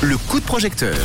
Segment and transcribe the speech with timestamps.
[0.00, 0.96] Le coup de projecteur.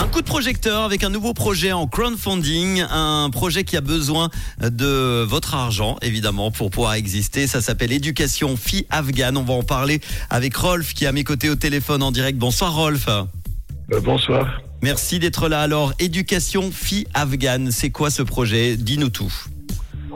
[0.00, 4.30] Un coup de projecteur avec un nouveau projet en crowdfunding, un projet qui a besoin
[4.62, 7.46] de votre argent, évidemment, pour pouvoir exister.
[7.46, 9.36] Ça s'appelle Éducation Fille Afghane.
[9.36, 10.00] On va en parler
[10.30, 12.38] avec Rolf qui est à mes côtés au téléphone en direct.
[12.38, 13.08] Bonsoir Rolf.
[13.08, 14.62] Euh, bonsoir.
[14.80, 15.60] Merci d'être là.
[15.60, 18.78] Alors, Éducation Fille Afghane, c'est quoi ce projet?
[18.78, 19.34] Dis-nous tout.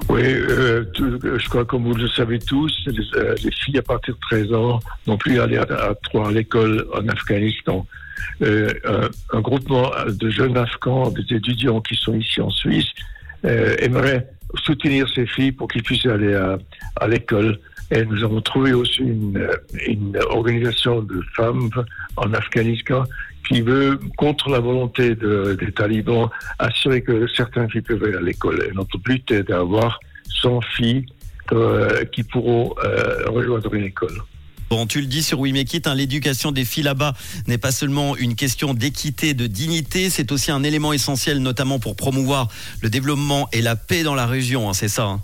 [0.09, 3.82] Oui, euh, euh, je crois comme vous le savez tous, les, euh, les filles à
[3.82, 7.87] partir de 13 ans n'ont plus à aller à, à, à l'école en Afghanistan.
[8.43, 12.88] Euh, un, un groupement de jeunes Afghans, des étudiants qui sont ici en Suisse,
[13.45, 14.29] euh, aimerait
[14.65, 16.34] soutenir ces filles pour qu'ils puissent aller
[16.96, 17.59] à l'école.
[17.95, 19.55] Et nous avons trouvé aussi une, euh,
[19.87, 21.69] une organisation de femmes
[22.16, 23.05] en Afghanistan
[23.48, 26.28] qui veut, contre la volonté de- des talibans,
[26.59, 28.66] assurer que certaines filles peuvent aller à l'école.
[28.68, 30.01] Et notre but est d'avoir
[30.42, 31.05] 100 filles
[31.52, 34.16] euh, qui pourront euh, rejoindre une école.
[34.70, 37.12] Bon, tu le dis sur We Make It, hein, l'éducation des filles là-bas
[37.46, 41.95] n'est pas seulement une question d'équité, de dignité, c'est aussi un élément essentiel, notamment pour
[41.95, 42.48] promouvoir
[42.80, 45.20] le développement et la paix dans la région, hein, c'est ça hein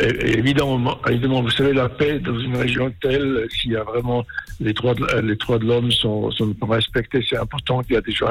[0.00, 4.24] évidemment, évidemment, vous savez, la paix dans une région telle, s'il y a vraiment
[4.60, 8.00] les droits de, les droits de l'homme sont, sont respectés, c'est important qu'il y a
[8.00, 8.28] des gens,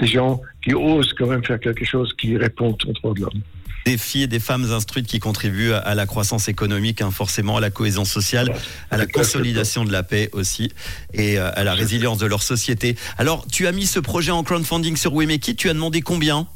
[0.00, 3.40] des gens qui osent quand même faire quelque chose qui répond aux droits de l'homme.
[3.86, 7.60] Des filles et des femmes instruites qui contribuent à- la croissance économique, hein, forcément à
[7.60, 8.52] la cohésion sociale,
[8.90, 10.70] à la consolidation de la paix aussi
[11.14, 12.96] et euh, à la résilience de leur société.
[13.16, 16.02] Alors, tu as mis ce projet en crowdfunding sur We Make It, tu as demandé
[16.02, 16.46] combien?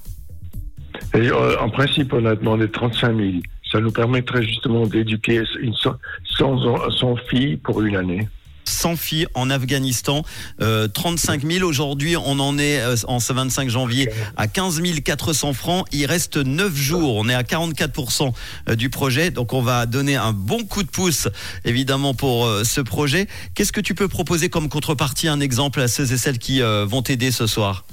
[1.14, 3.30] Et, euh, en principe, on a demandé 35 000.
[3.74, 5.96] Ça nous permettrait justement d'éduquer une 100,
[6.38, 8.28] 100, 100 filles pour une année.
[8.66, 10.22] 100 filles en Afghanistan,
[10.60, 15.54] euh, 35 000 aujourd'hui, on en est euh, en ce 25 janvier à 15 400
[15.54, 15.86] francs.
[15.90, 18.32] Il reste 9 jours, on est à 44
[18.68, 21.26] euh, du projet, donc on va donner un bon coup de pouce
[21.64, 23.26] évidemment pour euh, ce projet.
[23.56, 27.02] Qu'est-ce que tu peux proposer comme contrepartie, un exemple à ceux et celles qui vont
[27.02, 27.84] t'aider ce soir?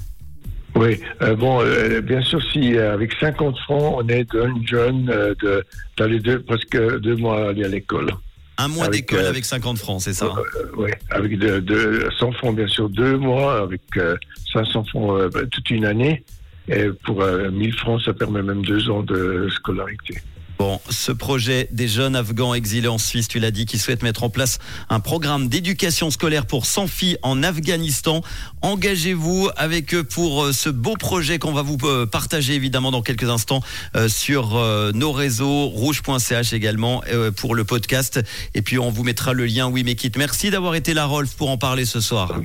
[0.75, 5.06] Oui, euh, bon, euh, bien sûr, si euh, avec 50 francs, on aide un jeune
[5.06, 5.66] de,
[5.97, 8.12] d'aller deux, presque deux mois aller à l'école.
[8.57, 10.41] Un mois d'école avec 50 francs, c'est ça hein?
[10.78, 14.16] oui, avec de, de 100 francs, bien sûr, deux mois, avec euh,
[14.53, 16.23] 500 francs bah, toute une année.
[16.68, 20.16] Et pour euh, 1000 francs, ça permet même deux ans de scolarité.
[20.61, 24.22] Bon, ce projet des jeunes Afghans exilés en Suisse, tu l'as dit, qui souhaitent mettre
[24.22, 24.59] en place
[24.91, 28.22] un programme d'éducation scolaire pour 100 filles en Afghanistan.
[28.61, 33.01] Engagez-vous avec eux pour euh, ce beau projet qu'on va vous euh, partager évidemment dans
[33.01, 33.63] quelques instants
[33.95, 34.51] euh, sur
[34.94, 37.01] nos réseaux, rouge.ch également
[37.38, 38.19] pour le podcast.
[38.53, 40.16] Et puis on vous mettra le lien Oui Make It.
[40.16, 42.39] Merci d'avoir été là, Rolf, pour en parler ce soir.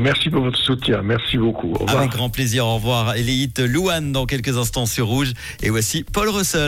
[0.00, 1.02] Merci pour votre soutien.
[1.02, 1.70] Merci beaucoup.
[1.70, 1.98] Au revoir.
[1.98, 3.14] Avec grand plaisir, au revoir.
[3.14, 5.32] Eléite Louane dans quelques instants sur Rouge.
[5.62, 6.66] Et voici Paul Russell.